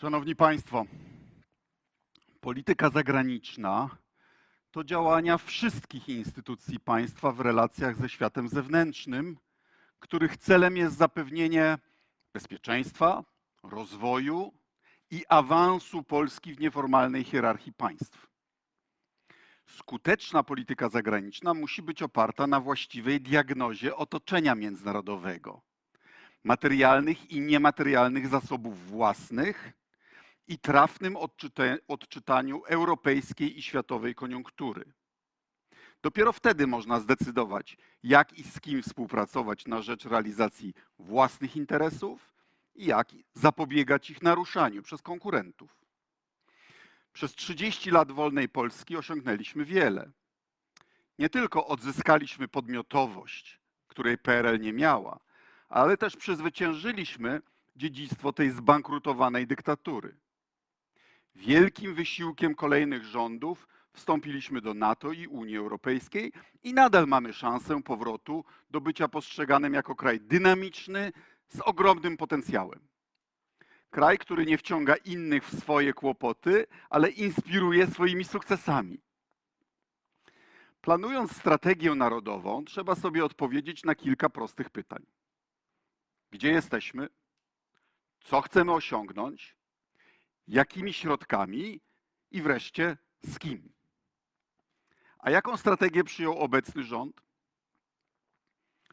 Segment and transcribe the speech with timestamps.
[0.00, 0.84] Szanowni Państwo,
[2.40, 3.90] polityka zagraniczna
[4.70, 9.38] to działania wszystkich instytucji państwa w relacjach ze światem zewnętrznym,
[9.98, 11.78] których celem jest zapewnienie
[12.32, 13.24] bezpieczeństwa,
[13.62, 14.52] rozwoju
[15.10, 18.26] i awansu Polski w nieformalnej hierarchii państw.
[19.66, 25.62] Skuteczna polityka zagraniczna musi być oparta na właściwej diagnozie otoczenia międzynarodowego,
[26.44, 29.72] materialnych i niematerialnych zasobów własnych
[30.48, 31.16] i trafnym
[31.88, 34.92] odczytaniu europejskiej i światowej koniunktury.
[36.02, 42.32] Dopiero wtedy można zdecydować, jak i z kim współpracować na rzecz realizacji własnych interesów
[42.74, 45.76] i jak zapobiegać ich naruszaniu przez konkurentów.
[47.12, 50.10] Przez 30 lat wolnej Polski osiągnęliśmy wiele.
[51.18, 55.20] Nie tylko odzyskaliśmy podmiotowość, której PRL nie miała,
[55.68, 57.42] ale też przezwyciężyliśmy
[57.76, 60.16] dziedzictwo tej zbankrutowanej dyktatury.
[61.36, 68.44] Wielkim wysiłkiem kolejnych rządów wstąpiliśmy do NATO i Unii Europejskiej i nadal mamy szansę powrotu
[68.70, 71.12] do bycia postrzeganym jako kraj dynamiczny
[71.48, 72.88] z ogromnym potencjałem.
[73.90, 79.00] Kraj, który nie wciąga innych w swoje kłopoty, ale inspiruje swoimi sukcesami.
[80.80, 85.06] Planując strategię narodową, trzeba sobie odpowiedzieć na kilka prostych pytań.
[86.30, 87.08] Gdzie jesteśmy?
[88.20, 89.55] Co chcemy osiągnąć?
[90.48, 91.80] Jakimi środkami?
[92.30, 93.72] I wreszcie z kim?
[95.18, 97.20] A jaką strategię przyjął obecny rząd?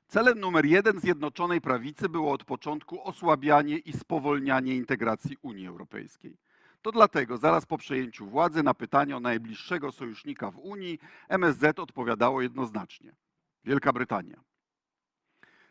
[0.07, 6.37] Celem numer jeden Zjednoczonej Prawicy było od początku osłabianie i spowolnianie integracji Unii Europejskiej.
[6.81, 12.41] To dlatego zaraz po przejęciu władzy na pytanie o najbliższego sojusznika w Unii MSZ odpowiadało
[12.41, 13.15] jednoznacznie
[13.63, 14.43] Wielka Brytania.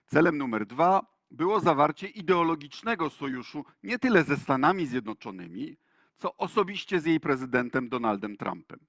[0.06, 5.76] Celem numer dwa było zawarcie ideologicznego sojuszu nie tyle ze Stanami Zjednoczonymi,
[6.14, 8.80] co osobiście z jej prezydentem Donaldem Trumpem.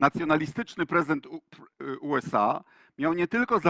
[0.00, 1.40] Nacjonalistyczny prezydent U-
[1.82, 2.64] y, USA
[2.98, 3.60] miał nie tylko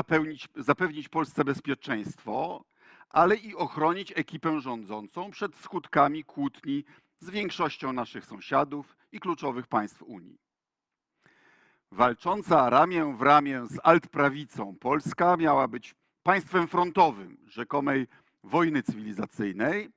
[0.56, 2.64] zapewnić Polsce bezpieczeństwo,
[3.10, 6.84] ale i ochronić ekipę rządzącą przed skutkami kłótni
[7.20, 10.38] z większością naszych sąsiadów i kluczowych państw Unii.
[11.92, 15.94] Walcząca ramię w ramię z altprawicą Polska miała być
[16.28, 18.06] państwem frontowym rzekomej
[18.44, 19.90] wojny cywilizacyjnej,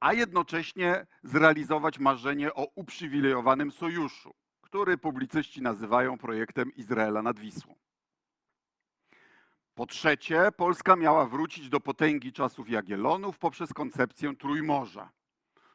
[0.00, 7.74] a jednocześnie zrealizować marzenie o uprzywilejowanym sojuszu, który publicyści nazywają projektem Izraela nad Wisłą.
[9.74, 15.10] Po trzecie, Polska miała wrócić do potęgi czasów Jagiellonów poprzez koncepcję Trójmorza,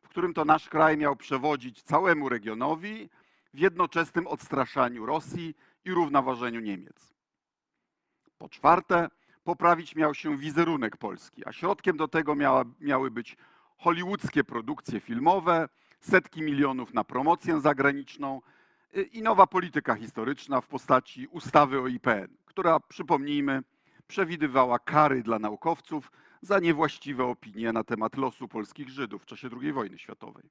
[0.03, 3.09] w którym to nasz kraj miał przewodzić całemu regionowi
[3.53, 7.13] w jednoczesnym odstraszaniu Rosji i równoważeniu Niemiec.
[8.38, 9.09] Po czwarte,
[9.44, 13.38] poprawić miał się wizerunek Polski, a środkiem do tego miała, miały być
[13.78, 18.42] hollywoodzkie produkcje filmowe, setki milionów na promocję zagraniczną
[18.98, 23.64] y, i nowa polityka historyczna w postaci ustawy o IPN, która, przypomnijmy,
[24.08, 26.12] przewidywała kary dla naukowców
[26.42, 30.50] za niewłaściwe opinie na temat losu polskich Żydów w czasie II wojny światowej.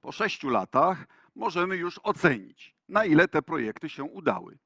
[0.00, 4.58] Po sześciu latach możemy już ocenić, na ile te projekty się udały.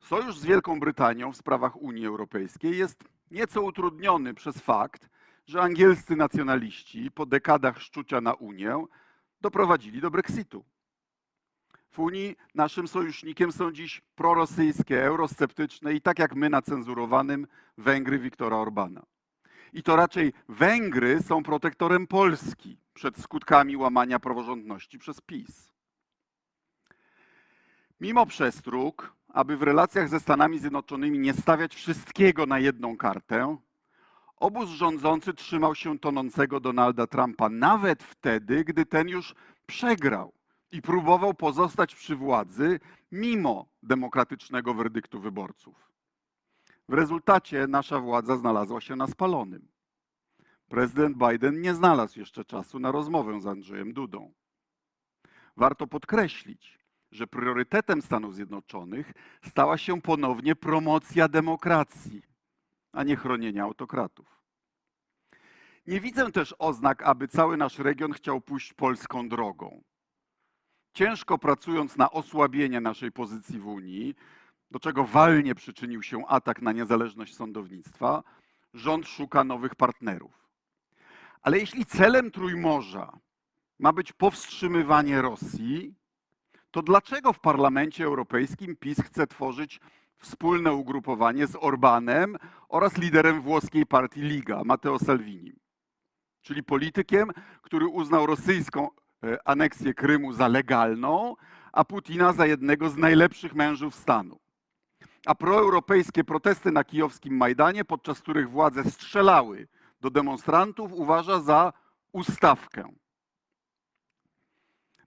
[0.00, 5.08] Sojusz z Wielką Brytanią w sprawach Unii Europejskiej jest nieco utrudniony przez fakt,
[5.46, 8.84] że angielscy nacjonaliści po dekadach szczucia na Unię
[9.40, 10.64] doprowadzili do Brexitu.
[11.90, 17.46] W Unii naszym sojusznikiem są dziś prorosyjskie, eurosceptyczne i tak jak my na cenzurowanym
[17.78, 19.02] Węgry Viktora Orbana.
[19.72, 25.69] I to raczej Węgry są protektorem Polski przed skutkami łamania praworządności przez PiS.
[28.00, 33.56] Mimo przestróg, aby w relacjach ze Stanami Zjednoczonymi nie stawiać wszystkiego na jedną kartę,
[34.36, 39.34] obóz rządzący trzymał się tonącego Donalda Trumpa nawet wtedy, gdy ten już
[39.66, 40.32] przegrał
[40.72, 42.80] i próbował pozostać przy władzy
[43.12, 45.90] mimo demokratycznego werdyktu wyborców.
[46.88, 49.68] W rezultacie nasza władza znalazła się na spalonym.
[50.68, 54.32] Prezydent Biden nie znalazł jeszcze czasu na rozmowę z Andrzejem Dudą.
[55.56, 56.79] Warto podkreślić,
[57.10, 59.12] że priorytetem Stanów Zjednoczonych
[59.44, 62.22] stała się ponownie promocja demokracji,
[62.92, 64.40] a nie chronienia autokratów.
[65.86, 69.82] Nie widzę też oznak, aby cały nasz region chciał pójść polską drogą.
[70.92, 74.14] Ciężko pracując na osłabienie naszej pozycji w Unii,
[74.70, 78.22] do czego walnie przyczynił się atak na niezależność sądownictwa,
[78.74, 80.48] rząd szuka nowych partnerów.
[81.42, 83.18] Ale jeśli celem Trójmorza
[83.78, 85.94] ma być powstrzymywanie Rosji,
[86.70, 89.80] to dlaczego w Parlamencie Europejskim PiS chce tworzyć
[90.16, 92.36] wspólne ugrupowanie z Orbanem
[92.68, 95.60] oraz liderem włoskiej partii Liga, Matteo Salvini?
[96.42, 97.30] czyli politykiem,
[97.62, 98.88] który uznał rosyjską
[99.24, 101.36] e, aneksję Krymu za legalną,
[101.72, 104.38] a Putina za jednego z najlepszych mężów stanu.
[105.26, 109.68] A proeuropejskie protesty na kijowskim Majdanie, podczas których władze strzelały
[110.00, 111.72] do demonstrantów, uważa za
[112.12, 112.88] ustawkę.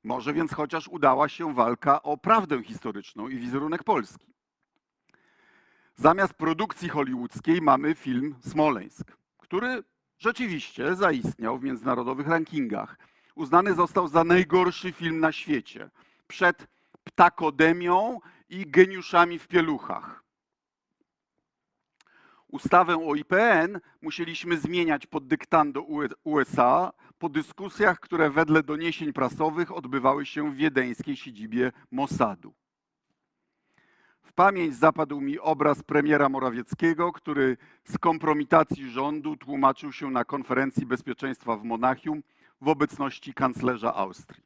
[0.04, 4.34] Może więc chociaż udała się walka o prawdę historyczną i wizerunek Polski.
[5.96, 9.84] Zamiast produkcji hollywoodzkiej mamy film Smoleńsk, który
[10.18, 12.98] rzeczywiście zaistniał w międzynarodowych rankingach.
[13.36, 15.90] Uznany został za najgorszy film na świecie
[16.28, 16.68] przed
[17.04, 20.24] Ptakodemią i Geniuszami w pieluchach.
[22.48, 25.82] Ustawę o IPN musieliśmy zmieniać pod dyktando
[26.24, 32.54] USA po dyskusjach, które wedle doniesień prasowych odbywały się w wiedeńskiej siedzibie Mossadu.
[34.22, 40.86] W pamięć zapadł mi obraz premiera Morawieckiego, który z kompromitacji rządu tłumaczył się na konferencji
[40.86, 42.24] bezpieczeństwa w Monachium
[42.62, 44.44] w obecności kanclerza Austrii.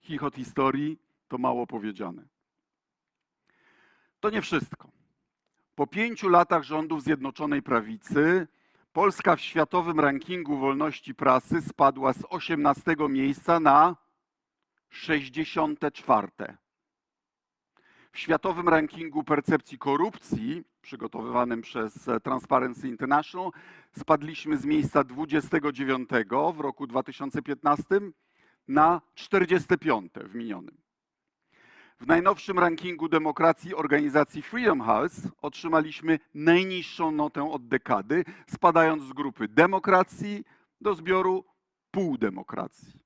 [0.00, 0.98] Chichot historii
[1.28, 2.22] to mało powiedziane.
[4.20, 4.88] To nie wszystko.
[5.74, 8.46] Po pięciu latach rządów Zjednoczonej Prawicy
[8.94, 13.96] Polska w światowym rankingu wolności prasy spadła z 18 miejsca na
[14.88, 16.28] 64.
[18.12, 23.50] W światowym rankingu percepcji korupcji, przygotowywanym przez Transparency International,
[23.98, 26.08] spadliśmy z miejsca 29
[26.54, 27.84] w roku 2015
[28.68, 30.83] na 45 w minionym.
[32.00, 39.48] W najnowszym rankingu demokracji organizacji Freedom House otrzymaliśmy najniższą notę od dekady, spadając z grupy
[39.48, 40.44] demokracji
[40.80, 41.44] do zbioru
[41.90, 43.00] półdemokracji.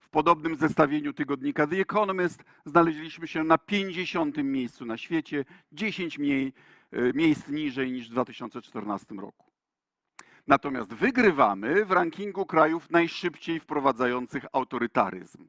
[0.00, 4.36] W podobnym zestawieniu tygodnika The Economist znaleźliśmy się na 50.
[4.36, 6.52] miejscu na świecie, 10 mniej,
[6.92, 9.46] e, miejsc niżej niż w 2014 roku.
[10.46, 15.48] Natomiast wygrywamy w rankingu krajów najszybciej wprowadzających autorytaryzm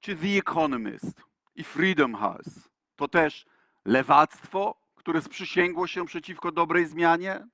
[0.00, 1.22] czy The Economist
[1.54, 3.46] i Freedom House to też
[3.84, 7.46] lewactwo, które sprzysięgło się przeciwko dobrej zmianie?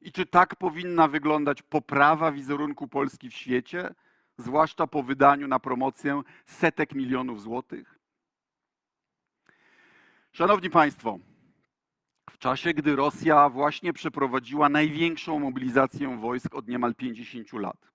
[0.00, 3.94] I czy tak powinna wyglądać poprawa wizerunku Polski w świecie,
[4.38, 7.98] zwłaszcza po wydaniu na promocję setek milionów złotych?
[10.32, 11.18] Szanowni Państwo,
[12.30, 17.90] w czasie, gdy Rosja właśnie przeprowadziła największą mobilizację wojsk od niemal 50 lat,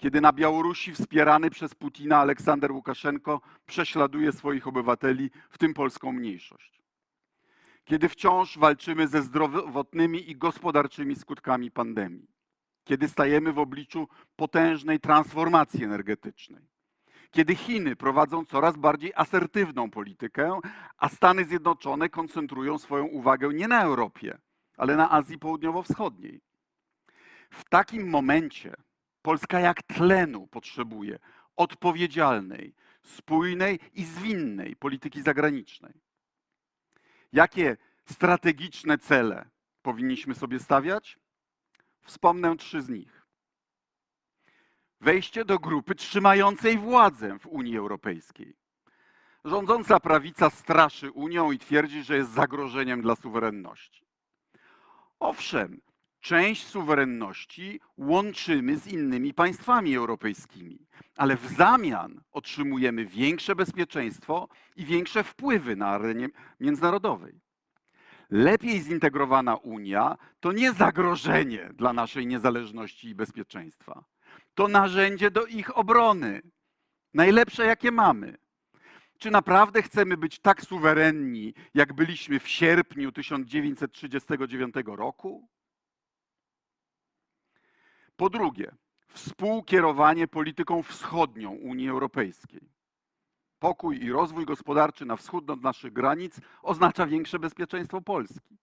[0.00, 6.82] kiedy na Białorusi wspierany przez Putina Aleksander Łukaszenko prześladuje swoich obywateli, w tym polską mniejszość.
[7.84, 12.30] Kiedy wciąż walczymy ze zdrowotnymi i gospodarczymi skutkami pandemii.
[12.84, 16.68] Kiedy stajemy w obliczu potężnej transformacji energetycznej.
[17.30, 20.60] Kiedy Chiny prowadzą coraz bardziej asertywną politykę,
[20.96, 24.38] a Stany Zjednoczone koncentrują swoją uwagę nie na Europie,
[24.76, 26.40] ale na Azji Południowo-Wschodniej.
[27.50, 28.74] W takim momencie
[29.22, 31.18] Polska jak tlenu potrzebuje
[31.56, 35.92] odpowiedzialnej, spójnej i zwinnej polityki zagranicznej.
[37.32, 39.48] Jakie strategiczne cele
[39.82, 41.18] powinniśmy sobie stawiać?
[42.00, 43.26] Wspomnę trzy z nich.
[45.00, 48.56] Wejście do grupy trzymającej władzę w Unii Europejskiej.
[49.44, 54.06] Rządząca prawica straszy Unią i twierdzi, że jest zagrożeniem dla suwerenności.
[55.20, 55.80] Owszem,
[56.20, 60.86] część suwerenności łączymy z innymi państwami europejskimi,
[61.16, 66.28] ale w zamian otrzymujemy większe bezpieczeństwo i większe wpływy na arenie
[66.60, 67.40] międzynarodowej.
[68.30, 74.04] Lepiej zintegrowana Unia to nie zagrożenie dla naszej niezależności i bezpieczeństwa.
[74.54, 76.42] To narzędzie do ich obrony.
[77.14, 78.36] Najlepsze, jakie mamy.
[79.18, 85.48] Czy naprawdę chcemy być tak suwerenni, jak byliśmy w sierpniu 1939 roku?
[88.20, 88.74] Po drugie,
[89.08, 92.60] współkierowanie polityką wschodnią Unii Europejskiej.
[93.58, 98.58] Pokój i rozwój gospodarczy na wschód od naszych granic oznacza większe bezpieczeństwo Polski.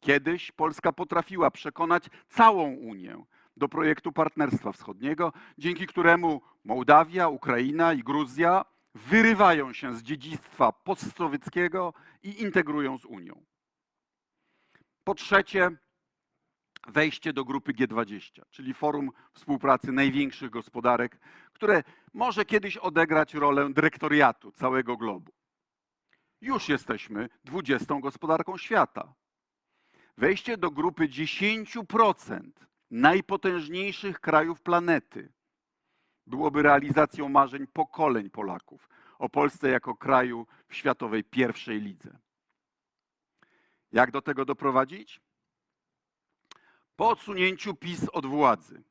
[0.00, 3.24] Kiedyś Polska potrafiła przekonać całą Unię
[3.56, 8.64] do projektu Partnerstwa Wschodniego, dzięki któremu Mołdawia, Ukraina i Gruzja
[8.94, 13.44] wyrywają się z dziedzictwa postsowieckiego i integrują z Unią.
[15.04, 15.70] Po trzecie,
[16.88, 21.18] wejście do grupy G20, czyli forum współpracy największych gospodarek,
[21.52, 21.82] które
[22.14, 25.32] może kiedyś odegrać rolę dyrektoriatu całego globu.
[26.40, 29.14] Już jesteśmy 20 gospodarką świata.
[30.16, 32.40] Wejście do grupy 10%
[32.90, 35.32] najpotężniejszych krajów planety
[36.26, 42.18] byłoby realizacją marzeń pokoleń Polaków o Polsce jako kraju w światowej pierwszej lidze.
[43.92, 45.20] Jak do tego doprowadzić?
[46.98, 48.82] Po odsunięciu PiS od władzy,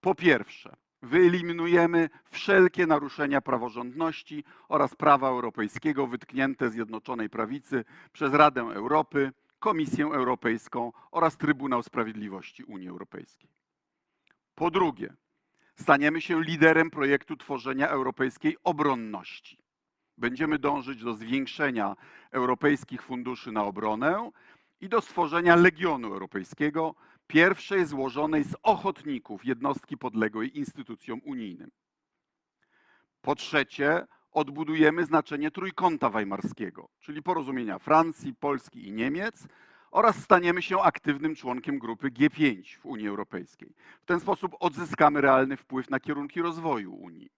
[0.00, 9.32] po pierwsze, wyeliminujemy wszelkie naruszenia praworządności oraz prawa europejskiego wytknięte Zjednoczonej Prawicy przez Radę Europy,
[9.58, 13.50] Komisję Europejską oraz Trybunał Sprawiedliwości Unii Europejskiej.
[14.54, 15.14] Po drugie,
[15.76, 19.58] staniemy się liderem projektu tworzenia europejskiej obronności.
[20.18, 21.96] Będziemy dążyć do zwiększenia
[22.30, 24.30] europejskich funduszy na obronę
[24.80, 26.94] i do stworzenia Legionu Europejskiego,
[27.30, 31.70] pierwszej złożonej z ochotników jednostki podległej instytucjom unijnym.
[33.22, 39.48] Po trzecie, odbudujemy znaczenie trójkąta weimarskiego, czyli porozumienia Francji, Polski i Niemiec,
[39.90, 43.74] oraz staniemy się aktywnym członkiem grupy G5 w Unii Europejskiej.
[44.02, 47.30] W ten sposób odzyskamy realny wpływ na kierunki rozwoju Unii.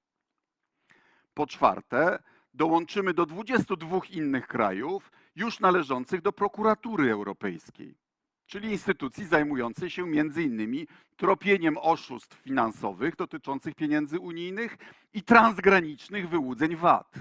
[1.34, 2.22] Po czwarte,
[2.54, 7.94] dołączymy do 22 innych krajów już należących do prokuratury europejskiej,
[8.46, 14.76] czyli instytucji zajmującej się między innymi tropieniem oszustw finansowych dotyczących pieniędzy unijnych
[15.12, 17.18] i transgranicznych wyłudzeń VAT.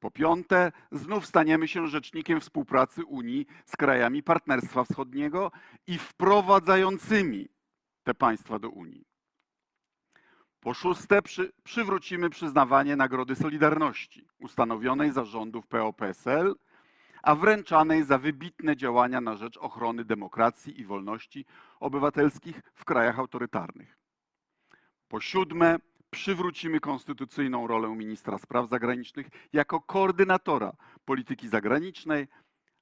[0.00, 5.52] Po piąte, znów staniemy się rzecznikiem współpracy Unii z krajami Partnerstwa Wschodniego
[5.86, 7.48] i wprowadzającymi
[8.02, 9.04] te państwa do Unii.
[10.60, 16.54] Po szóste, przy, przywrócimy przyznawanie Nagrody Solidarności, ustanowionej za rządów PO-PSL,
[17.26, 21.44] a wręczanej za wybitne działania na rzecz ochrony demokracji i wolności
[21.80, 23.98] obywatelskich w krajach autorytarnych.
[25.08, 25.76] Po siódme,
[26.10, 30.72] przywrócimy konstytucyjną rolę ministra spraw zagranicznych jako koordynatora
[31.04, 32.28] polityki zagranicznej,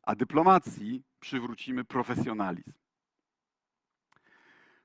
[0.02, 2.83] a dyplomacji przywrócimy profesjonalizm.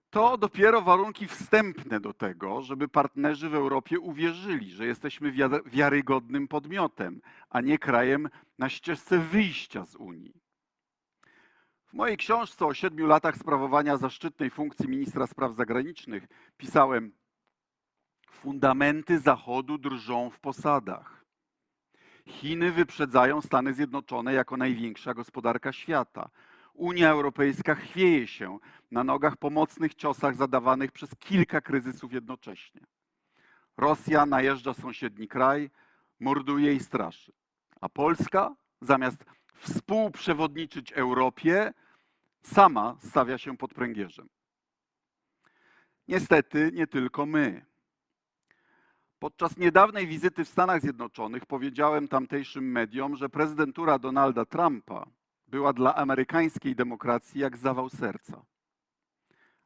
[0.09, 5.31] To dopiero warunki wstępne do tego, żeby partnerzy w Europie uwierzyli, że jesteśmy
[5.65, 10.33] wiarygodnym podmiotem, a nie krajem na ścieżce wyjścia z Unii.
[11.85, 17.11] W mojej książce o siedmiu latach sprawowania zaszczytnej funkcji ministra spraw zagranicznych pisałem:
[18.31, 21.25] Fundamenty Zachodu drżą w posadach.
[22.27, 26.29] Chiny wyprzedzają Stany Zjednoczone jako największa gospodarka świata.
[26.79, 28.59] Unia Europejska chwieje się
[28.91, 32.81] na nogach po mocnych ciosach zadawanych przez kilka kryzysów jednocześnie.
[33.77, 35.69] Rosja najeżdża sąsiedni kraj,
[36.19, 37.31] morduje i straszy.
[37.81, 41.73] A Polska, zamiast współprzewodniczyć Europie,
[42.43, 44.29] sama stawia się pod pręgierzem.
[46.07, 47.65] Niestety nie tylko my.
[49.19, 55.18] Podczas niedawnej wizyty w Stanach Zjednoczonych powiedziałem tamtejszym mediom, że prezydentura Donalda Trumpa
[55.51, 58.45] była dla amerykańskiej demokracji jak zawał serca.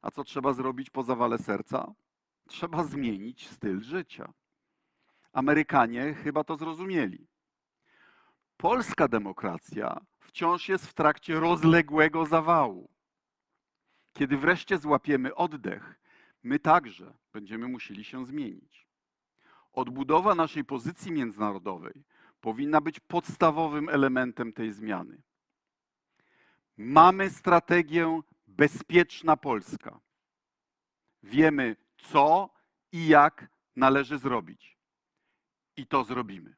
[0.01, 1.93] A co trzeba zrobić po zawale serca?
[2.47, 4.33] Trzeba zmienić styl życia.
[5.33, 7.27] Amerykanie chyba to zrozumieli.
[8.57, 12.89] Polska demokracja wciąż jest w trakcie rozległego zawału.
[14.13, 15.99] Kiedy wreszcie złapiemy oddech,
[16.43, 18.87] my także będziemy musieli się zmienić.
[19.73, 22.03] Odbudowa naszej pozycji międzynarodowej
[22.41, 25.21] powinna być podstawowym elementem tej zmiany.
[26.77, 29.99] Mamy strategię bezpieczna Polska.
[31.23, 32.49] Wiemy, co
[32.91, 34.77] i jak należy zrobić.
[35.77, 36.55] I to zrobimy.